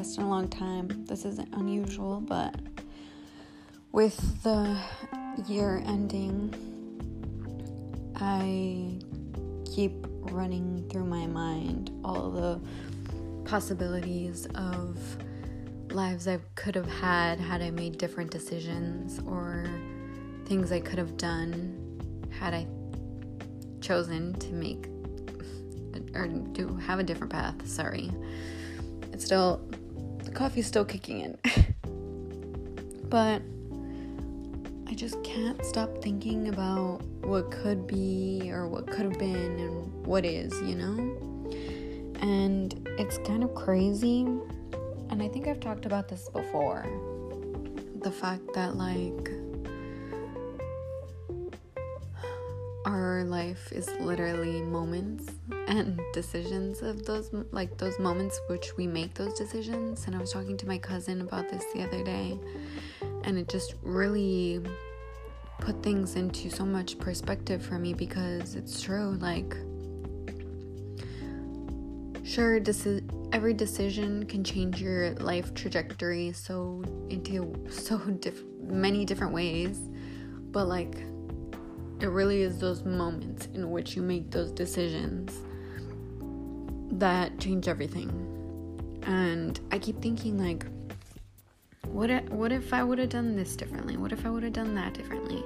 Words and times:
podcast 0.00 0.18
in 0.18 0.24
a 0.24 0.28
long 0.28 0.48
time. 0.48 1.04
This 1.06 1.24
isn't 1.24 1.54
unusual, 1.54 2.20
but 2.20 2.54
with 3.92 4.42
the 4.42 4.78
year 5.46 5.82
ending, 5.86 6.54
I 8.16 8.98
keep 9.70 9.92
running 10.32 10.88
through 10.90 11.06
my 11.06 11.26
mind 11.26 11.90
all 12.04 12.30
the 12.30 12.60
possibilities 13.44 14.46
of 14.54 14.98
lives 15.90 16.28
I 16.28 16.38
could 16.54 16.74
have 16.76 16.88
had 16.88 17.40
had 17.40 17.62
I 17.62 17.70
made 17.70 17.98
different 17.98 18.30
decisions 18.30 19.18
or 19.26 19.66
things 20.44 20.72
I 20.72 20.80
could 20.80 20.98
have 20.98 21.16
done 21.16 22.28
had 22.38 22.54
I 22.54 22.66
chosen 23.80 24.34
to 24.34 24.52
make 24.52 24.86
or 26.14 26.28
to 26.54 26.76
have 26.76 26.98
a 27.00 27.02
different 27.02 27.32
path. 27.32 27.66
Sorry. 27.66 28.10
It's 29.12 29.24
still 29.24 29.60
the 30.30 30.36
coffee's 30.36 30.66
still 30.66 30.84
kicking 30.84 31.20
in. 31.20 31.38
but 33.08 33.42
I 34.88 34.94
just 34.94 35.22
can't 35.24 35.64
stop 35.64 36.02
thinking 36.02 36.48
about 36.48 37.02
what 37.22 37.50
could 37.50 37.86
be 37.86 38.50
or 38.52 38.68
what 38.68 38.86
could 38.86 39.04
have 39.06 39.18
been 39.18 39.58
and 39.58 40.06
what 40.06 40.24
is, 40.24 40.52
you 40.62 40.76
know? 40.76 40.96
And 42.20 42.88
it's 42.98 43.18
kind 43.26 43.42
of 43.42 43.54
crazy. 43.54 44.22
And 45.10 45.20
I 45.22 45.28
think 45.28 45.48
I've 45.48 45.60
talked 45.60 45.84
about 45.84 46.08
this 46.08 46.28
before. 46.28 46.86
The 48.02 48.12
fact 48.12 48.42
that, 48.54 48.76
like, 48.76 49.30
our 52.86 53.24
life 53.24 53.72
is 53.72 53.90
literally 53.98 54.62
moments 54.62 55.32
and 55.70 56.00
decisions 56.12 56.82
of 56.82 57.06
those 57.06 57.30
like 57.52 57.78
those 57.78 57.98
moments 58.00 58.40
which 58.48 58.76
we 58.76 58.86
make 58.86 59.14
those 59.14 59.34
decisions. 59.34 60.06
And 60.06 60.16
i 60.16 60.18
was 60.18 60.32
talking 60.32 60.56
to 60.58 60.66
my 60.66 60.78
cousin 60.78 61.20
about 61.20 61.48
this 61.48 61.64
the 61.72 61.82
other 61.82 62.02
day 62.02 62.38
and 63.24 63.38
it 63.38 63.48
just 63.48 63.74
really 63.82 64.60
put 65.60 65.80
things 65.82 66.16
into 66.16 66.50
so 66.50 66.64
much 66.64 66.98
perspective 66.98 67.64
for 67.64 67.78
me 67.78 67.94
because 67.94 68.56
it's 68.56 68.82
true 68.82 69.16
like 69.20 69.54
sure 72.24 72.60
deci- 72.60 73.08
every 73.32 73.54
decision 73.54 74.24
can 74.24 74.42
change 74.42 74.80
your 74.80 75.14
life 75.16 75.54
trajectory 75.54 76.32
so 76.32 76.82
into 77.10 77.54
so 77.70 77.98
diff- 77.98 78.42
many 78.62 79.04
different 79.04 79.32
ways 79.32 79.78
but 80.50 80.66
like 80.66 80.96
it 82.00 82.08
really 82.08 82.40
is 82.42 82.58
those 82.58 82.82
moments 82.84 83.46
in 83.54 83.70
which 83.70 83.94
you 83.94 84.02
make 84.02 84.30
those 84.30 84.50
decisions 84.50 85.40
that 87.00 87.38
change 87.38 87.68
everything. 87.68 88.08
And 89.02 89.58
I 89.72 89.78
keep 89.78 90.00
thinking 90.00 90.38
like 90.38 90.64
what 91.92 92.08
if, 92.08 92.28
what 92.28 92.52
if 92.52 92.72
I 92.72 92.84
would 92.84 92.98
have 92.98 93.08
done 93.08 93.34
this 93.34 93.56
differently? 93.56 93.96
What 93.96 94.12
if 94.12 94.24
I 94.24 94.30
would 94.30 94.44
have 94.44 94.52
done 94.52 94.74
that 94.76 94.94
differently? 94.94 95.42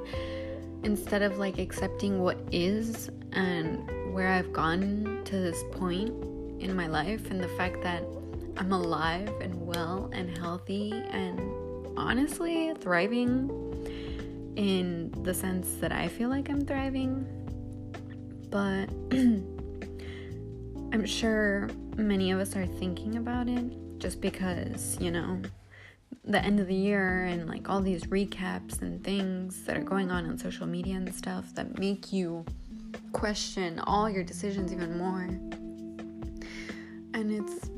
Instead 0.83 1.23
of 1.23 1.39
like 1.39 1.59
accepting 1.59 2.21
what 2.21 2.37
is 2.53 3.09
and 3.33 4.13
where 4.13 4.29
I've 4.29 4.53
gone 4.53 5.23
to 5.25 5.39
this 5.39 5.63
point 5.73 6.11
in 6.61 6.75
my 6.77 6.87
life 6.87 7.31
and 7.31 7.41
the 7.41 7.49
fact 7.49 7.83
that 7.83 8.05
I'm 8.57 8.73
alive 8.73 9.33
and 9.41 9.67
well 9.67 10.11
and 10.13 10.37
healthy 10.37 10.93
and 11.11 11.41
honestly 11.97 12.75
thriving 12.79 13.51
in 14.57 15.11
the 15.23 15.35
sense 15.35 15.75
that 15.77 15.93
I 15.93 16.09
feel 16.09 16.29
like 16.29 16.51
I'm 16.51 16.65
thriving. 16.65 17.27
But 18.51 18.91
I'm 20.95 21.05
sure 21.05 21.69
many 21.97 22.31
of 22.31 22.39
us 22.39 22.55
are 22.55 22.67
thinking 22.67 23.17
about 23.17 23.49
it 23.49 23.65
just 23.99 24.21
because, 24.21 24.97
you 25.01 25.11
know, 25.11 25.43
the 26.25 26.39
end 26.39 26.61
of 26.61 26.69
the 26.69 26.75
year 26.75 27.25
and 27.25 27.49
like 27.49 27.69
all 27.69 27.81
these 27.81 28.05
recaps 28.05 28.81
and 28.81 29.03
things 29.03 29.65
that 29.65 29.77
are 29.77 29.83
going 29.83 30.13
on 30.13 30.25
on 30.25 30.39
social 30.39 30.69
media 30.69 30.95
and 30.95 31.13
stuff 31.13 31.53
that 31.57 31.81
make 31.81 32.13
you 32.13 32.45
question 33.13 33.81
all 33.81 34.09
your 34.09 34.23
decisions 34.23 34.73
even 34.73 34.97
more. 34.97 35.23
And 37.13 37.33
it's 37.33 37.71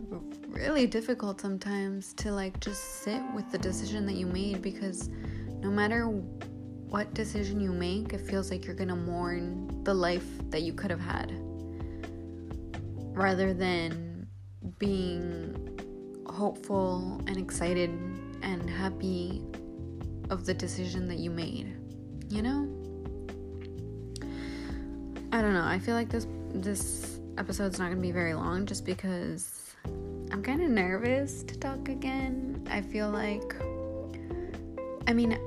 really 0.48 0.86
difficult 0.86 1.41
sometimes 1.41 2.12
to 2.18 2.30
like 2.30 2.60
just 2.60 3.02
sit 3.02 3.22
with 3.34 3.50
the 3.50 3.56
decision 3.56 4.04
that 4.04 4.16
you 4.16 4.26
made 4.26 4.60
because 4.60 5.08
no 5.62 5.70
matter 5.70 6.04
what 6.04 7.14
decision 7.14 7.60
you 7.60 7.72
make, 7.72 8.12
it 8.12 8.20
feels 8.20 8.50
like 8.50 8.66
you're 8.66 8.74
gonna 8.74 8.94
mourn 8.94 9.70
the 9.84 9.94
life 9.94 10.26
that 10.50 10.60
you 10.60 10.74
could 10.74 10.91
have 10.91 11.00
had 11.00 11.45
rather 13.16 13.54
than 13.54 14.28
being 14.78 15.56
hopeful 16.27 17.21
and 17.27 17.38
excited 17.38 17.91
and 18.43 18.69
happy 18.69 19.43
of 20.28 20.44
the 20.44 20.53
decision 20.53 21.09
that 21.09 21.19
you 21.19 21.31
made. 21.31 21.75
You 22.28 22.43
know? 22.43 22.69
I 25.32 25.41
don't 25.41 25.54
know. 25.54 25.65
I 25.65 25.78
feel 25.78 25.94
like 25.94 26.10
this 26.10 26.27
this 26.53 27.21
episode's 27.38 27.78
not 27.78 27.91
to 27.91 27.97
be 27.97 28.12
very 28.12 28.34
long 28.34 28.66
just 28.66 28.84
because 28.84 29.75
I'm 30.31 30.43
kind 30.43 30.62
of 30.62 30.71
nervous 30.71 31.43
to 31.44 31.59
talk 31.59 31.88
again. 31.88 32.66
I 32.71 32.83
feel 32.83 33.10
like 33.10 33.54
I 35.09 35.12
mean, 35.12 35.38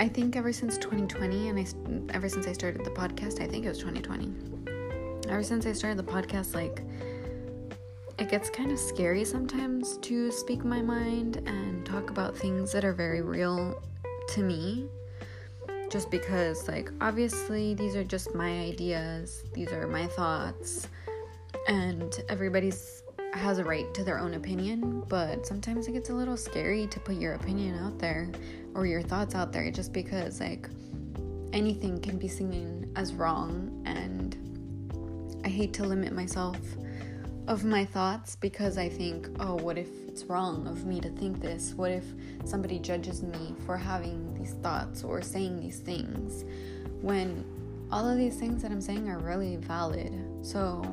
I 0.00 0.08
think 0.08 0.36
ever 0.36 0.52
since 0.52 0.78
2020 0.78 1.48
and 1.48 1.58
I 1.58 2.14
ever 2.14 2.28
since 2.28 2.46
I 2.46 2.52
started 2.52 2.84
the 2.84 2.90
podcast, 2.90 3.42
I 3.42 3.46
think 3.46 3.66
it 3.66 3.68
was 3.68 3.78
2020. 3.78 4.65
Ever 5.28 5.42
since 5.42 5.66
I 5.66 5.72
started 5.72 5.98
the 5.98 6.10
podcast 6.10 6.54
like 6.54 6.82
it 8.18 8.30
gets 8.30 8.48
kind 8.48 8.72
of 8.72 8.78
scary 8.78 9.24
sometimes 9.24 9.98
to 9.98 10.30
speak 10.30 10.64
my 10.64 10.80
mind 10.80 11.42
and 11.46 11.84
talk 11.84 12.10
about 12.10 12.36
things 12.36 12.72
that 12.72 12.84
are 12.84 12.94
very 12.94 13.20
real 13.20 13.82
to 14.28 14.42
me. 14.42 14.88
Just 15.90 16.10
because, 16.10 16.66
like, 16.66 16.90
obviously, 17.00 17.74
these 17.74 17.94
are 17.94 18.02
just 18.02 18.34
my 18.34 18.60
ideas, 18.60 19.44
these 19.52 19.70
are 19.70 19.86
my 19.86 20.06
thoughts, 20.06 20.88
and 21.68 22.20
everybody's 22.28 23.02
has 23.34 23.58
a 23.58 23.64
right 23.64 23.92
to 23.92 24.02
their 24.02 24.18
own 24.18 24.34
opinion, 24.34 25.02
but 25.08 25.46
sometimes 25.46 25.86
it 25.88 25.92
gets 25.92 26.08
a 26.08 26.14
little 26.14 26.36
scary 26.36 26.86
to 26.86 26.98
put 26.98 27.16
your 27.16 27.34
opinion 27.34 27.78
out 27.78 27.98
there 27.98 28.30
or 28.74 28.86
your 28.86 29.02
thoughts 29.02 29.34
out 29.34 29.52
there 29.52 29.70
just 29.70 29.92
because, 29.92 30.40
like, 30.40 30.68
anything 31.52 32.00
can 32.00 32.18
be 32.18 32.28
seen 32.28 32.90
as 32.96 33.12
wrong, 33.12 33.82
and 33.84 34.15
hate 35.56 35.72
to 35.72 35.84
limit 35.84 36.12
myself 36.12 36.58
of 37.48 37.64
my 37.64 37.82
thoughts 37.82 38.36
because 38.36 38.76
I 38.76 38.90
think, 38.90 39.26
oh, 39.40 39.54
what 39.54 39.78
if 39.78 39.88
it's 40.06 40.24
wrong 40.24 40.66
of 40.66 40.84
me 40.84 41.00
to 41.00 41.08
think 41.08 41.40
this? 41.40 41.72
What 41.72 41.90
if 41.90 42.04
somebody 42.44 42.78
judges 42.78 43.22
me 43.22 43.54
for 43.64 43.78
having 43.78 44.34
these 44.34 44.52
thoughts 44.62 45.02
or 45.02 45.22
saying 45.22 45.58
these 45.58 45.78
things? 45.78 46.44
When 47.00 47.42
all 47.90 48.06
of 48.06 48.18
these 48.18 48.36
things 48.36 48.60
that 48.62 48.70
I'm 48.70 48.82
saying 48.82 49.08
are 49.08 49.18
really 49.18 49.56
valid. 49.56 50.12
So 50.42 50.84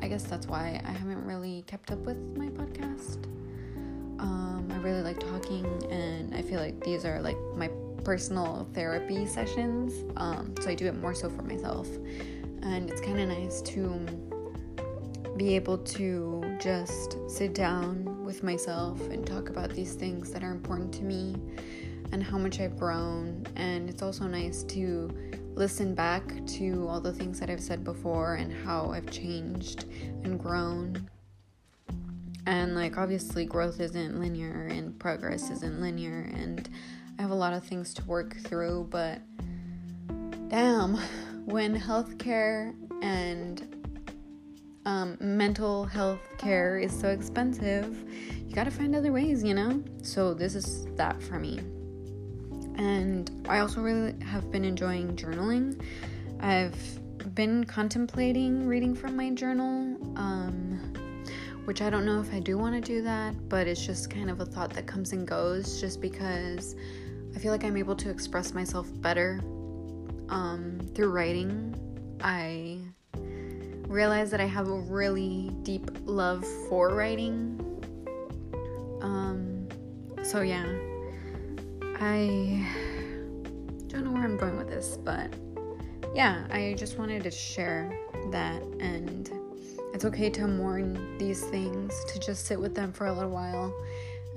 I 0.00 0.08
guess 0.08 0.24
that's 0.24 0.46
why 0.46 0.82
I 0.84 0.90
haven't 0.90 1.24
really 1.24 1.64
kept 1.66 1.90
up 1.90 2.00
with 2.00 2.18
my 2.36 2.48
podcast. 2.48 3.24
Um, 4.18 4.68
I 4.70 4.76
really 4.76 5.02
like 5.02 5.18
talking, 5.18 5.64
and 5.90 6.34
I 6.34 6.42
feel 6.42 6.60
like 6.60 6.84
these 6.84 7.06
are 7.06 7.22
like 7.22 7.38
my 7.54 7.70
personal 8.04 8.68
therapy 8.74 9.26
sessions. 9.26 10.04
Um, 10.16 10.54
so 10.60 10.68
I 10.68 10.74
do 10.74 10.86
it 10.86 10.96
more 10.96 11.14
so 11.14 11.30
for 11.30 11.42
myself. 11.42 11.88
And 12.62 12.90
it's 12.90 13.00
kind 13.00 13.18
of 13.20 13.28
nice 13.28 13.62
to 13.62 14.06
be 15.36 15.56
able 15.56 15.78
to 15.78 16.56
just 16.60 17.16
sit 17.28 17.54
down 17.54 18.24
with 18.24 18.42
myself 18.42 19.00
and 19.08 19.26
talk 19.26 19.48
about 19.48 19.70
these 19.70 19.94
things 19.94 20.30
that 20.32 20.42
are 20.42 20.52
important 20.52 20.92
to 20.92 21.02
me 21.02 21.34
and 22.12 22.22
how 22.22 22.38
much 22.38 22.60
I've 22.60 22.78
grown. 22.78 23.46
And 23.56 23.88
it's 23.88 24.02
also 24.02 24.24
nice 24.26 24.62
to 24.64 25.10
listen 25.54 25.94
back 25.94 26.22
to 26.46 26.86
all 26.88 27.00
the 27.00 27.12
things 27.12 27.40
that 27.40 27.50
I've 27.50 27.62
said 27.62 27.84
before 27.84 28.34
and 28.34 28.52
how 28.52 28.90
I've 28.90 29.10
changed 29.10 29.84
and 30.24 30.38
grown. 30.38 31.08
And 32.46 32.74
like, 32.74 32.96
obviously, 32.96 33.44
growth 33.44 33.80
isn't 33.80 34.18
linear 34.18 34.68
and 34.70 34.98
progress 34.98 35.50
isn't 35.50 35.80
linear, 35.80 36.30
and 36.34 36.68
I 37.18 37.22
have 37.22 37.30
a 37.30 37.34
lot 37.34 37.52
of 37.52 37.64
things 37.64 37.94
to 37.94 38.04
work 38.04 38.36
through, 38.38 38.88
but 38.90 39.20
damn, 40.48 40.98
when 41.44 41.78
healthcare 41.78 42.74
and 43.02 43.76
um, 44.86 45.16
mental 45.20 45.84
health 45.84 46.20
care 46.38 46.78
is 46.78 46.98
so 46.98 47.08
expensive, 47.08 48.04
you 48.46 48.54
gotta 48.54 48.70
find 48.70 48.94
other 48.94 49.12
ways, 49.12 49.42
you 49.42 49.54
know? 49.54 49.82
So, 50.02 50.34
this 50.34 50.54
is 50.54 50.86
that 50.96 51.22
for 51.22 51.38
me. 51.38 51.58
And 52.76 53.30
I 53.48 53.58
also 53.58 53.80
really 53.80 54.14
have 54.24 54.50
been 54.50 54.64
enjoying 54.64 55.16
journaling. 55.16 55.80
I've 56.40 57.34
been 57.34 57.64
contemplating 57.64 58.66
reading 58.66 58.94
from 58.94 59.16
my 59.16 59.30
journal, 59.30 59.96
um, 60.16 60.94
which 61.66 61.82
I 61.82 61.90
don't 61.90 62.06
know 62.06 62.20
if 62.20 62.32
I 62.32 62.40
do 62.40 62.56
want 62.56 62.74
to 62.74 62.80
do 62.80 63.02
that, 63.02 63.48
but 63.48 63.66
it's 63.66 63.84
just 63.84 64.10
kind 64.10 64.30
of 64.30 64.40
a 64.40 64.46
thought 64.46 64.70
that 64.70 64.86
comes 64.86 65.12
and 65.12 65.26
goes 65.26 65.80
just 65.80 66.00
because 66.00 66.74
I 67.36 67.38
feel 67.38 67.52
like 67.52 67.64
I'm 67.64 67.76
able 67.76 67.96
to 67.96 68.10
express 68.10 68.54
myself 68.54 68.88
better 69.00 69.40
um, 70.30 70.80
through 70.94 71.10
writing. 71.10 71.74
I 72.22 72.78
realized 73.86 74.32
that 74.32 74.40
I 74.40 74.46
have 74.46 74.68
a 74.68 74.80
really 74.80 75.50
deep 75.62 75.90
love 76.04 76.44
for 76.68 76.94
writing. 76.94 77.58
Um, 79.02 79.68
so 80.22 80.40
yeah, 80.42 80.64
I 81.96 82.66
don't 83.88 84.04
know 84.04 84.12
where 84.12 84.24
I'm 84.24 84.36
going 84.36 84.56
with 84.56 84.68
this, 84.68 84.96
but 84.96 85.34
yeah, 86.14 86.46
I 86.50 86.74
just 86.78 86.98
wanted 86.98 87.22
to 87.24 87.30
share 87.30 87.92
that 88.30 88.62
and 88.80 89.30
it's 89.92 90.04
okay 90.04 90.30
to 90.30 90.46
mourn 90.46 91.18
these 91.18 91.44
things, 91.46 91.92
to 92.12 92.20
just 92.20 92.46
sit 92.46 92.60
with 92.60 92.74
them 92.74 92.92
for 92.92 93.06
a 93.06 93.12
little 93.12 93.30
while 93.30 93.74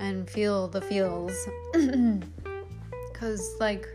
and 0.00 0.28
feel 0.28 0.68
the 0.68 0.80
feels. 0.80 1.32
Cuz 3.14 3.56
like 3.60 3.88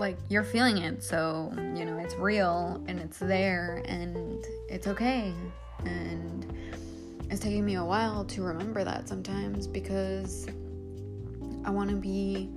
like 0.00 0.18
you're 0.28 0.42
feeling 0.42 0.78
it, 0.78 1.04
so 1.04 1.52
you 1.76 1.84
know, 1.84 1.98
it's 1.98 2.14
real 2.14 2.82
and 2.88 2.98
it's 2.98 3.18
there 3.18 3.82
and 3.86 4.44
it's 4.68 4.88
okay. 4.88 5.32
And 5.84 6.52
it's 7.30 7.40
taking 7.40 7.64
me 7.64 7.76
a 7.76 7.84
while 7.84 8.24
to 8.24 8.42
remember 8.42 8.82
that 8.82 9.08
sometimes 9.08 9.66
because 9.66 10.48
I 11.64 11.70
want 11.70 11.90
to 11.90 11.96
be 11.96 12.50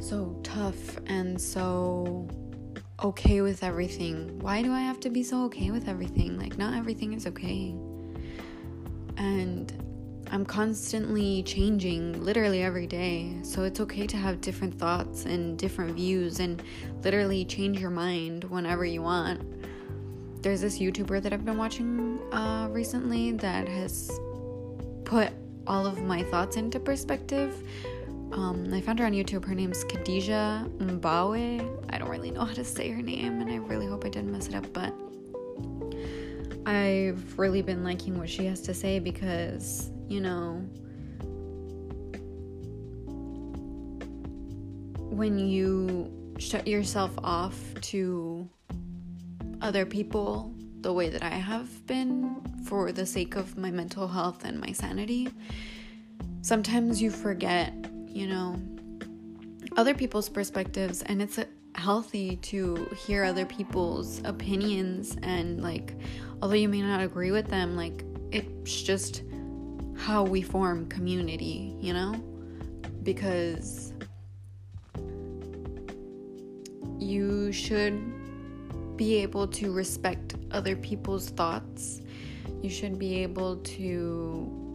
so 0.00 0.38
tough 0.42 0.98
and 1.06 1.40
so 1.40 2.28
okay 3.02 3.40
with 3.40 3.62
everything. 3.62 4.38
Why 4.40 4.62
do 4.62 4.72
I 4.72 4.80
have 4.80 5.00
to 5.00 5.10
be 5.10 5.22
so 5.22 5.44
okay 5.44 5.70
with 5.70 5.88
everything? 5.88 6.38
Like, 6.38 6.58
not 6.58 6.74
everything 6.74 7.12
is 7.12 7.26
okay. 7.26 7.74
And 9.16 9.72
I'm 10.30 10.44
constantly 10.44 11.42
changing 11.44 12.24
literally 12.24 12.62
every 12.62 12.86
day. 12.86 13.36
So 13.42 13.64
it's 13.64 13.80
okay 13.80 14.06
to 14.06 14.16
have 14.16 14.40
different 14.40 14.78
thoughts 14.78 15.24
and 15.24 15.58
different 15.58 15.94
views 15.94 16.40
and 16.40 16.62
literally 17.02 17.44
change 17.44 17.80
your 17.80 17.90
mind 17.90 18.44
whenever 18.44 18.84
you 18.84 19.02
want. 19.02 19.42
There's 20.42 20.60
this 20.60 20.78
YouTuber 20.78 21.22
that 21.22 21.32
I've 21.32 21.44
been 21.44 21.58
watching 21.58 22.20
uh, 22.32 22.68
recently 22.70 23.32
that 23.32 23.68
has 23.68 24.10
put 25.04 25.30
all 25.66 25.86
of 25.86 26.02
my 26.02 26.22
thoughts 26.24 26.56
into 26.56 26.78
perspective 26.78 27.62
um, 28.32 28.72
I 28.72 28.80
found 28.80 28.98
her 28.98 29.06
on 29.06 29.12
YouTube. 29.12 29.44
Her 29.44 29.54
name's 29.54 29.84
Khadija 29.84 30.68
Mbowe. 30.78 31.84
I 31.90 31.98
don't 31.98 32.08
really 32.08 32.30
know 32.30 32.44
how 32.44 32.54
to 32.54 32.64
say 32.64 32.90
her 32.90 33.02
name, 33.02 33.40
and 33.40 33.50
I 33.50 33.56
really 33.56 33.86
hope 33.86 34.04
I 34.04 34.08
didn't 34.08 34.32
mess 34.32 34.48
it 34.48 34.54
up, 34.54 34.70
but 34.72 34.92
I've 36.66 37.38
really 37.38 37.62
been 37.62 37.82
liking 37.82 38.18
what 38.18 38.28
she 38.28 38.44
has 38.46 38.60
to 38.62 38.74
say 38.74 38.98
because, 38.98 39.90
you 40.08 40.20
know, 40.20 40.56
when 44.98 45.38
you 45.38 46.12
shut 46.38 46.66
yourself 46.66 47.12
off 47.24 47.58
to 47.80 48.46
other 49.62 49.86
people 49.86 50.52
the 50.82 50.92
way 50.92 51.08
that 51.08 51.22
I 51.22 51.30
have 51.30 51.86
been 51.86 52.42
for 52.66 52.92
the 52.92 53.06
sake 53.06 53.36
of 53.36 53.56
my 53.56 53.70
mental 53.70 54.06
health 54.06 54.44
and 54.44 54.60
my 54.60 54.72
sanity, 54.72 55.30
sometimes 56.42 57.00
you 57.00 57.10
forget 57.10 57.72
you 58.16 58.26
know, 58.26 58.58
other 59.76 59.92
people's 59.92 60.30
perspectives, 60.30 61.02
and 61.02 61.20
it's 61.20 61.38
healthy 61.76 62.36
to 62.36 62.88
hear 63.06 63.24
other 63.24 63.44
people's 63.44 64.20
opinions. 64.24 65.16
And, 65.22 65.62
like, 65.62 65.94
although 66.42 66.54
you 66.54 66.68
may 66.68 66.82
not 66.82 67.00
agree 67.00 67.30
with 67.30 67.48
them, 67.48 67.76
like, 67.76 68.04
it's 68.32 68.82
just 68.82 69.22
how 69.96 70.22
we 70.22 70.42
form 70.42 70.86
community, 70.88 71.76
you 71.80 71.92
know? 71.92 72.14
Because 73.02 73.92
you 76.98 77.52
should 77.52 78.96
be 78.96 79.16
able 79.16 79.46
to 79.46 79.72
respect 79.72 80.34
other 80.50 80.74
people's 80.76 81.30
thoughts. 81.30 82.00
You 82.62 82.70
should 82.70 82.98
be 82.98 83.22
able 83.22 83.56
to 83.56 84.66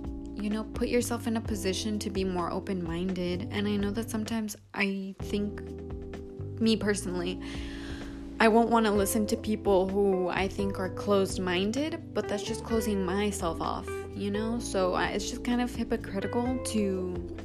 you 0.41 0.49
know, 0.49 0.63
put 0.63 0.87
yourself 0.87 1.27
in 1.27 1.37
a 1.37 1.41
position 1.41 1.99
to 1.99 2.09
be 2.09 2.23
more 2.23 2.51
open 2.51 2.83
minded. 2.83 3.47
And 3.51 3.67
I 3.67 3.75
know 3.75 3.91
that 3.91 4.09
sometimes 4.09 4.55
I 4.73 5.13
think, 5.21 5.61
me 6.61 6.75
personally, 6.75 7.39
I 8.39 8.47
won't 8.47 8.69
want 8.69 8.85
to 8.85 8.91
listen 8.91 9.27
to 9.27 9.37
people 9.37 9.87
who 9.87 10.29
I 10.29 10.47
think 10.47 10.79
are 10.79 10.89
closed 10.89 11.39
minded, 11.39 12.01
but 12.13 12.27
that's 12.27 12.43
just 12.43 12.63
closing 12.63 13.05
myself 13.05 13.61
off, 13.61 13.87
you 14.15 14.31
know? 14.31 14.59
So 14.59 14.93
I, 14.93 15.07
it's 15.09 15.29
just 15.29 15.43
kind 15.43 15.61
of 15.61 15.73
hypocritical 15.73 16.57
to 16.65 17.37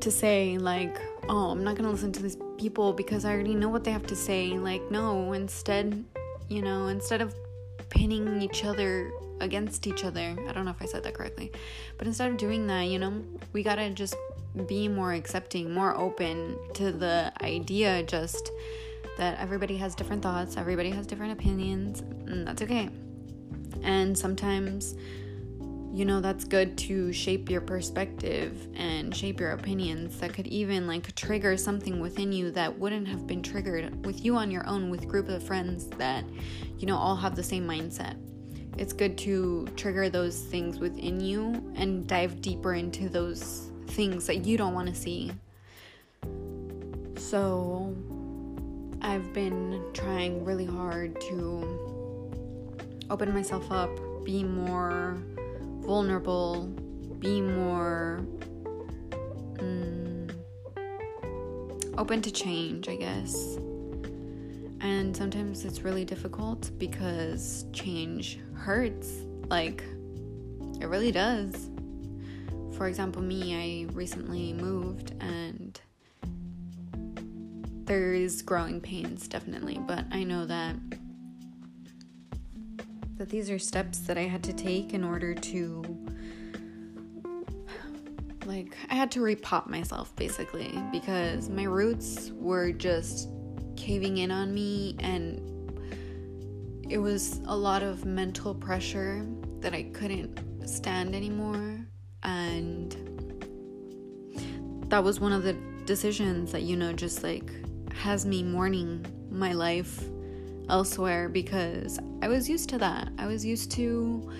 to 0.00 0.10
say 0.10 0.58
like, 0.58 1.00
"Oh, 1.28 1.50
I'm 1.50 1.64
not 1.64 1.76
going 1.76 1.84
to 1.84 1.90
listen 1.90 2.12
to 2.12 2.22
these 2.22 2.36
people 2.58 2.92
because 2.92 3.24
I 3.24 3.32
already 3.32 3.54
know 3.54 3.68
what 3.68 3.84
they 3.84 3.90
have 3.90 4.06
to 4.08 4.16
say." 4.16 4.50
Like, 4.50 4.90
no, 4.90 5.32
instead, 5.32 6.04
you 6.48 6.62
know, 6.62 6.88
instead 6.88 7.20
of 7.20 7.34
pinning 7.90 8.42
each 8.42 8.64
other 8.64 9.10
against 9.40 9.86
each 9.86 10.04
other. 10.04 10.36
I 10.48 10.52
don't 10.52 10.64
know 10.64 10.70
if 10.70 10.82
I 10.82 10.86
said 10.86 11.02
that 11.04 11.14
correctly. 11.14 11.52
But 11.98 12.06
instead 12.06 12.30
of 12.30 12.36
doing 12.36 12.66
that, 12.68 12.82
you 12.82 12.98
know, 12.98 13.22
we 13.52 13.62
gotta 13.62 13.90
just 13.90 14.16
be 14.66 14.88
more 14.88 15.12
accepting, 15.12 15.72
more 15.72 15.96
open 15.96 16.56
to 16.74 16.92
the 16.92 17.32
idea 17.42 18.02
just 18.04 18.50
that 19.18 19.38
everybody 19.38 19.76
has 19.76 19.94
different 19.94 20.22
thoughts, 20.22 20.56
everybody 20.56 20.90
has 20.90 21.06
different 21.06 21.32
opinions, 21.32 22.00
and 22.00 22.46
that's 22.46 22.62
okay. 22.62 22.88
And 23.82 24.16
sometimes, 24.16 24.94
you 25.92 26.04
know, 26.04 26.20
that's 26.20 26.44
good 26.44 26.76
to 26.78 27.12
shape 27.12 27.50
your 27.50 27.60
perspective 27.60 28.68
and 28.74 29.14
shape 29.14 29.38
your 29.38 29.52
opinions 29.52 30.18
that 30.18 30.32
could 30.32 30.46
even 30.46 30.86
like 30.86 31.14
trigger 31.14 31.56
something 31.56 32.00
within 32.00 32.32
you 32.32 32.50
that 32.52 32.76
wouldn't 32.78 33.06
have 33.06 33.26
been 33.26 33.42
triggered 33.42 34.04
with 34.04 34.24
you 34.24 34.36
on 34.36 34.50
your 34.50 34.66
own 34.66 34.90
with 34.90 35.06
group 35.06 35.28
of 35.28 35.42
friends 35.42 35.86
that 35.98 36.24
you 36.78 36.86
know 36.86 36.96
all 36.96 37.14
have 37.14 37.36
the 37.36 37.42
same 37.42 37.66
mindset 37.66 38.16
it's 38.76 38.92
good 38.92 39.16
to 39.16 39.68
trigger 39.76 40.08
those 40.08 40.40
things 40.40 40.80
within 40.80 41.20
you 41.20 41.72
and 41.76 42.08
dive 42.08 42.40
deeper 42.40 42.74
into 42.74 43.08
those 43.08 43.70
things 43.86 44.26
that 44.26 44.44
you 44.46 44.56
don't 44.56 44.74
want 44.74 44.88
to 44.88 44.94
see. 44.94 45.32
So, 47.16 47.94
I've 49.00 49.32
been 49.32 49.82
trying 49.92 50.44
really 50.44 50.64
hard 50.64 51.20
to 51.22 52.24
open 53.10 53.32
myself 53.32 53.70
up, 53.70 53.90
be 54.24 54.42
more 54.42 55.18
vulnerable, 55.80 56.66
be 57.18 57.40
more 57.40 58.24
mm, 59.56 60.34
open 61.98 62.22
to 62.22 62.30
change, 62.30 62.88
I 62.88 62.96
guess. 62.96 63.56
And 64.80 65.16
sometimes 65.16 65.64
it's 65.64 65.82
really 65.82 66.04
difficult 66.04 66.70
because 66.78 67.64
change 67.72 68.38
hurts. 68.54 69.22
Like, 69.48 69.82
it 70.80 70.86
really 70.86 71.12
does. 71.12 71.70
For 72.76 72.88
example, 72.88 73.22
me, 73.22 73.54
I 73.54 73.92
recently 73.92 74.52
moved 74.52 75.14
and 75.20 75.80
there 77.84 78.14
is 78.14 78.42
growing 78.42 78.80
pains 78.80 79.28
definitely, 79.28 79.78
but 79.78 80.04
I 80.10 80.24
know 80.24 80.46
that 80.46 80.76
that 83.16 83.28
these 83.28 83.48
are 83.48 83.60
steps 83.60 84.00
that 84.00 84.18
I 84.18 84.22
had 84.22 84.42
to 84.44 84.52
take 84.52 84.92
in 84.92 85.04
order 85.04 85.34
to 85.34 85.84
like 88.44 88.76
I 88.90 88.94
had 88.94 89.10
to 89.12 89.20
repop 89.20 89.68
myself 89.68 90.14
basically 90.16 90.76
because 90.90 91.48
my 91.48 91.64
roots 91.64 92.32
were 92.34 92.72
just 92.72 93.28
caving 93.76 94.18
in 94.18 94.30
on 94.30 94.52
me 94.52 94.96
and 94.98 95.40
it 96.90 96.98
was 96.98 97.40
a 97.46 97.56
lot 97.56 97.82
of 97.82 98.04
mental 98.04 98.54
pressure 98.54 99.24
that 99.60 99.74
I 99.74 99.84
couldn't 99.84 100.68
stand 100.68 101.14
anymore 101.14 101.83
and 102.24 102.96
that 104.88 105.02
was 105.02 105.20
one 105.20 105.32
of 105.32 105.42
the 105.42 105.56
decisions 105.84 106.52
that 106.52 106.62
you 106.62 106.76
know 106.76 106.92
just 106.92 107.22
like 107.22 107.50
has 107.92 108.24
me 108.26 108.42
mourning 108.42 109.04
my 109.30 109.52
life 109.52 110.04
elsewhere 110.68 111.28
because 111.28 111.98
I 112.22 112.28
was 112.28 112.48
used 112.48 112.68
to 112.70 112.78
that. 112.78 113.08
I 113.18 113.26
was 113.26 113.44
used 113.44 113.70
to 113.72 114.30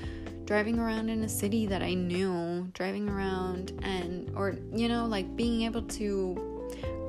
driving 0.45 0.79
around 0.79 1.09
in 1.09 1.23
a 1.23 1.29
city 1.29 1.67
that 1.67 1.83
I 1.83 1.95
knew, 1.95 2.69
driving 2.75 3.09
around 3.09 3.79
and 3.83 4.31
or 4.37 4.57
you 4.73 4.89
know 4.89 5.07
like 5.07 5.37
being 5.37 5.63
able 5.63 5.83
to 5.83 6.55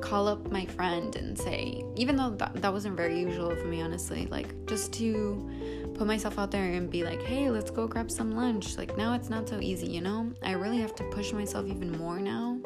call 0.00 0.28
up 0.28 0.50
my 0.50 0.64
friend 0.66 1.16
and 1.16 1.36
say, 1.36 1.82
even 1.96 2.16
though 2.16 2.30
that, 2.30 2.54
that 2.62 2.72
wasn't 2.72 2.96
very 2.96 3.18
usual 3.18 3.54
for 3.56 3.64
me, 3.64 3.82
honestly, 3.82 4.26
like 4.30 4.66
just 4.66 4.92
to 4.94 5.50
put 5.96 6.06
myself 6.06 6.38
out 6.38 6.50
there 6.50 6.64
and 6.64 6.90
be 6.90 7.04
like, 7.04 7.22
hey, 7.22 7.48
let's 7.50 7.70
go 7.70 7.86
grab 7.86 8.10
some 8.10 8.32
lunch. 8.32 8.76
Like 8.76 8.96
now 8.96 9.14
it's 9.14 9.30
not 9.30 9.48
so 9.48 9.60
easy, 9.60 9.86
you 9.86 10.00
know? 10.00 10.32
I 10.42 10.52
really 10.52 10.78
have 10.78 10.94
to 10.96 11.04
push 11.04 11.32
myself 11.32 11.66
even 11.66 11.96
more 11.96 12.18
now 12.18 12.58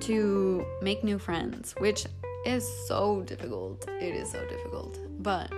to 0.00 0.64
make 0.82 1.02
new 1.02 1.18
friends, 1.18 1.74
which 1.78 2.06
is 2.44 2.68
so 2.86 3.22
difficult. 3.22 3.88
It 3.88 4.14
is 4.14 4.30
so 4.30 4.44
difficult. 4.46 4.98
But 5.22 5.52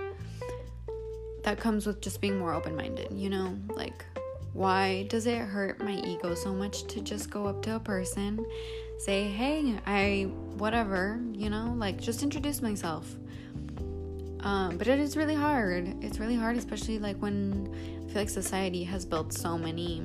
that 1.43 1.59
comes 1.59 1.85
with 1.85 2.01
just 2.01 2.21
being 2.21 2.37
more 2.37 2.53
open 2.53 2.75
minded, 2.75 3.11
you 3.11 3.29
know? 3.29 3.57
Like, 3.75 4.05
why 4.53 5.03
does 5.09 5.25
it 5.25 5.39
hurt 5.39 5.83
my 5.83 5.95
ego 5.95 6.35
so 6.35 6.53
much 6.53 6.83
to 6.87 7.01
just 7.01 7.29
go 7.29 7.47
up 7.47 7.61
to 7.63 7.75
a 7.75 7.79
person 7.79 8.45
say, 8.97 9.27
hey, 9.27 9.77
I, 9.85 10.29
whatever, 10.57 11.19
you 11.33 11.49
know, 11.49 11.73
like 11.75 11.99
just 11.99 12.23
introduce 12.23 12.61
myself. 12.61 13.13
Um, 14.43 14.77
but 14.77 14.87
it 14.87 14.99
is 14.99 15.15
really 15.15 15.35
hard. 15.35 16.03
It's 16.03 16.19
really 16.19 16.35
hard, 16.35 16.57
especially 16.57 16.99
like 16.99 17.17
when 17.17 17.73
I 18.03 18.07
feel 18.07 18.21
like 18.21 18.29
society 18.29 18.83
has 18.83 19.05
built 19.05 19.31
so 19.31 19.57
many 19.57 20.03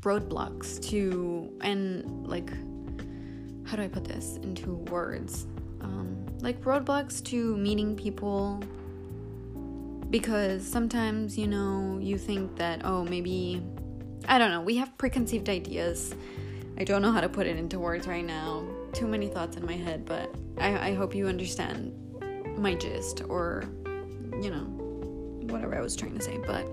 roadblocks 0.00 0.80
to, 0.90 1.52
and 1.60 2.26
like, 2.26 2.50
how 3.66 3.76
do 3.76 3.82
I 3.82 3.88
put 3.88 4.04
this 4.04 4.36
into 4.42 4.74
words? 4.74 5.46
Um, 5.80 6.24
like 6.40 6.60
roadblocks 6.62 7.24
to 7.24 7.56
meeting 7.56 7.96
people 7.96 8.62
because 10.10 10.64
sometimes, 10.64 11.36
you 11.36 11.48
know, 11.48 11.98
you 12.00 12.18
think 12.18 12.54
that, 12.56 12.82
oh, 12.84 13.02
maybe, 13.02 13.60
I 14.28 14.38
don't 14.38 14.52
know, 14.52 14.60
we 14.60 14.76
have 14.76 14.96
preconceived 14.96 15.48
ideas. 15.48 16.14
I 16.78 16.84
don't 16.84 17.02
know 17.02 17.10
how 17.10 17.20
to 17.20 17.28
put 17.28 17.48
it 17.48 17.56
into 17.56 17.80
words 17.80 18.06
right 18.06 18.24
now. 18.24 18.64
Too 18.92 19.08
many 19.08 19.26
thoughts 19.26 19.56
in 19.56 19.66
my 19.66 19.76
head, 19.76 20.04
but 20.04 20.32
I, 20.58 20.90
I 20.90 20.94
hope 20.94 21.16
you 21.16 21.26
understand 21.26 22.03
my 22.58 22.74
gist 22.74 23.22
or, 23.28 23.64
you 24.40 24.50
know, 24.50 24.64
whatever 25.52 25.76
I 25.76 25.80
was 25.80 25.96
trying 25.96 26.16
to 26.16 26.22
say. 26.22 26.38
But 26.46 26.66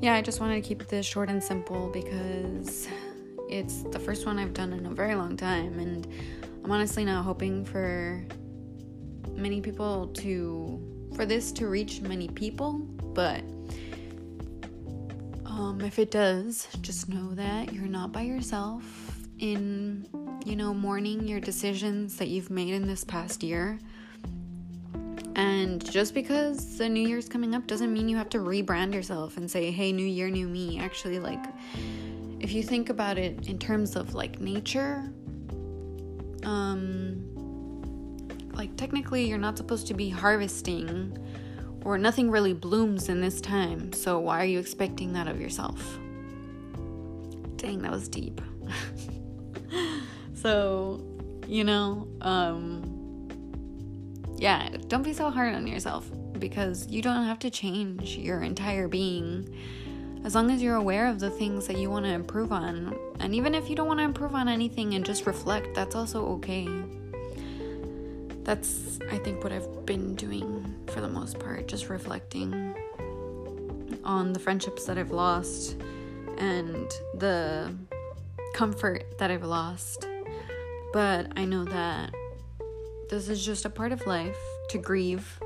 yeah, 0.00 0.14
I 0.14 0.22
just 0.22 0.40
wanted 0.40 0.62
to 0.62 0.68
keep 0.68 0.86
this 0.88 1.06
short 1.06 1.28
and 1.28 1.42
simple 1.42 1.88
because 1.92 2.88
it's 3.48 3.82
the 3.84 3.98
first 3.98 4.26
one 4.26 4.38
I've 4.38 4.54
done 4.54 4.72
in 4.72 4.86
a 4.86 4.90
very 4.90 5.14
long 5.14 5.36
time. 5.36 5.78
And 5.78 6.06
I'm 6.64 6.70
honestly 6.70 7.04
not 7.04 7.24
hoping 7.24 7.64
for 7.64 8.24
many 9.34 9.60
people 9.60 10.08
to 10.08 10.86
for 11.14 11.26
this 11.26 11.50
to 11.52 11.66
reach 11.66 12.00
many 12.00 12.28
people, 12.28 12.78
but 13.14 13.42
um, 15.44 15.80
if 15.84 15.98
it 15.98 16.10
does, 16.10 16.68
just 16.80 17.08
know 17.08 17.34
that 17.34 17.72
you're 17.72 17.86
not 17.86 18.12
by 18.12 18.22
yourself 18.22 18.84
in, 19.38 20.06
you 20.44 20.54
know, 20.54 20.72
mourning 20.72 21.26
your 21.26 21.40
decisions 21.40 22.16
that 22.16 22.28
you've 22.28 22.50
made 22.50 22.72
in 22.72 22.86
this 22.86 23.04
past 23.04 23.42
year. 23.42 23.78
And 25.70 25.88
just 25.88 26.14
because 26.14 26.78
the 26.78 26.88
new 26.88 27.06
year's 27.06 27.28
coming 27.28 27.54
up 27.54 27.64
doesn't 27.68 27.92
mean 27.92 28.08
you 28.08 28.16
have 28.16 28.28
to 28.30 28.38
rebrand 28.38 28.92
yourself 28.92 29.36
and 29.36 29.48
say, 29.48 29.70
hey, 29.70 29.92
new 29.92 30.04
year, 30.04 30.28
new 30.28 30.48
me. 30.48 30.80
Actually, 30.80 31.20
like, 31.20 31.44
if 32.40 32.52
you 32.52 32.64
think 32.64 32.90
about 32.90 33.18
it 33.18 33.46
in 33.46 33.56
terms 33.56 33.94
of 33.94 34.12
like 34.12 34.40
nature, 34.40 35.12
um, 36.42 37.22
like 38.52 38.76
technically 38.76 39.28
you're 39.28 39.38
not 39.38 39.56
supposed 39.56 39.86
to 39.86 39.94
be 39.94 40.08
harvesting 40.08 41.16
or 41.84 41.96
nothing 41.98 42.32
really 42.32 42.52
blooms 42.52 43.08
in 43.08 43.20
this 43.20 43.40
time. 43.40 43.92
So 43.92 44.18
why 44.18 44.40
are 44.40 44.46
you 44.46 44.58
expecting 44.58 45.12
that 45.12 45.28
of 45.28 45.40
yourself? 45.40 46.00
Dang, 47.54 47.82
that 47.82 47.92
was 47.92 48.08
deep. 48.08 48.40
so, 50.34 51.00
you 51.46 51.62
know, 51.62 52.08
um 52.22 52.89
yeah, 54.40 54.68
don't 54.88 55.04
be 55.04 55.12
so 55.12 55.30
hard 55.30 55.54
on 55.54 55.68
yourself 55.68 56.10
because 56.38 56.88
you 56.88 57.02
don't 57.02 57.24
have 57.24 57.38
to 57.40 57.50
change 57.50 58.16
your 58.16 58.40
entire 58.40 58.88
being 58.88 59.54
as 60.24 60.34
long 60.34 60.50
as 60.50 60.60
you're 60.60 60.76
aware 60.76 61.06
of 61.06 61.20
the 61.20 61.30
things 61.30 61.66
that 61.68 61.78
you 61.78 61.88
want 61.90 62.04
to 62.06 62.10
improve 62.10 62.50
on. 62.50 62.96
And 63.20 63.34
even 63.34 63.54
if 63.54 63.70
you 63.70 63.76
don't 63.76 63.86
want 63.86 64.00
to 64.00 64.04
improve 64.04 64.34
on 64.34 64.48
anything 64.48 64.94
and 64.94 65.04
just 65.04 65.26
reflect, 65.26 65.74
that's 65.74 65.94
also 65.94 66.26
okay 66.36 66.66
that's 68.44 68.98
I 69.10 69.18
think 69.18 69.44
what 69.44 69.52
I've 69.52 69.86
been 69.86 70.14
doing 70.16 70.74
for 70.88 71.00
the 71.00 71.08
most 71.08 71.38
part, 71.38 71.68
just 71.68 71.88
reflecting 71.88 72.74
on 74.04 74.32
the 74.32 74.40
friendships 74.40 74.86
that 74.86 74.98
I've 74.98 75.10
lost 75.10 75.76
and 76.38 76.90
the 77.14 77.72
comfort 78.54 79.18
that 79.18 79.30
I've 79.30 79.44
lost. 79.44 80.08
But 80.92 81.28
I 81.36 81.44
know 81.44 81.64
that 81.64 82.12
this 83.10 83.28
is 83.28 83.44
just 83.44 83.64
a 83.64 83.70
part 83.70 83.90
of 83.90 84.06
life 84.06 84.38
to 84.68 84.78
grieve, 84.78 85.40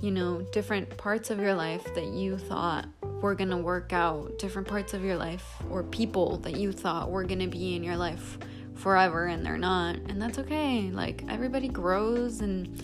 you 0.00 0.10
know, 0.10 0.40
different 0.50 0.96
parts 0.96 1.30
of 1.30 1.38
your 1.38 1.54
life 1.54 1.84
that 1.94 2.06
you 2.06 2.38
thought 2.38 2.88
were 3.02 3.34
going 3.34 3.50
to 3.50 3.58
work 3.58 3.92
out, 3.92 4.38
different 4.38 4.66
parts 4.66 4.94
of 4.94 5.04
your 5.04 5.16
life 5.16 5.44
or 5.70 5.82
people 5.82 6.38
that 6.38 6.56
you 6.56 6.72
thought 6.72 7.10
were 7.10 7.24
going 7.24 7.40
to 7.40 7.48
be 7.48 7.76
in 7.76 7.84
your 7.84 7.96
life 7.98 8.38
forever 8.74 9.26
and 9.26 9.44
they're 9.44 9.58
not. 9.58 9.96
And 10.08 10.20
that's 10.20 10.38
okay. 10.38 10.90
Like 10.90 11.22
everybody 11.28 11.68
grows 11.68 12.40
and 12.40 12.82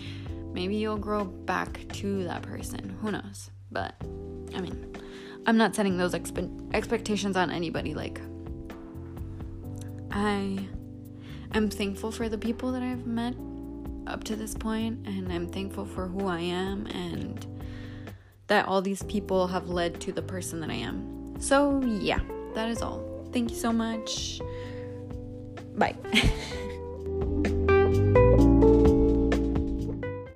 maybe 0.53 0.77
you'll 0.77 0.99
grow 0.99 1.25
back 1.25 1.81
to 1.95 2.25
that 2.25 2.43
person. 2.43 2.95
Who 3.01 3.13
knows? 3.13 3.51
But 3.71 3.95
I 4.55 4.61
mean, 4.61 4.95
I'm 5.47 5.57
not 5.57 5.75
setting 5.75 5.97
those 5.97 6.13
expe- 6.13 6.75
expectations 6.75 7.35
on 7.35 7.51
anybody. 7.51 7.95
Like, 7.95 8.21
I 10.11 10.69
am 11.55 11.71
thankful 11.71 12.13
for 12.13 12.29
the 12.29 12.37
people 12.37 12.73
that 12.73 12.83
I've 12.83 13.07
met 13.07 13.35
up 14.07 14.25
to 14.25 14.37
this 14.37 14.55
point, 14.55 15.07
and 15.07 15.33
I'm 15.33 15.49
thankful 15.49 15.85
for 15.85 16.07
who 16.07 16.27
I 16.27 16.41
am, 16.41 16.87
and 16.87 17.45
that 18.49 18.67
all 18.67 18.83
these 18.83 19.03
people 19.05 19.47
have 19.47 19.69
led 19.69 20.01
to 20.03 20.13
the 20.13 20.23
person 20.23 20.61
that 20.61 20.71
I 20.71 20.75
am. 20.75 21.37
So, 21.39 21.81
yeah, 21.83 22.21
that 22.55 22.69
is 22.69 22.83
all. 22.83 23.27
Thank 23.33 23.51
you 23.51 23.57
so 23.57 23.73
much. 23.73 24.41
Bye. 25.77 25.97